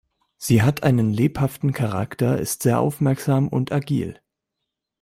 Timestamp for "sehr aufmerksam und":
2.63-3.71